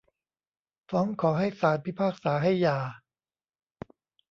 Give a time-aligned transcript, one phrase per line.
[0.89, 2.79] ฟ้องขอให้ศาลพิพากษาให้หย่า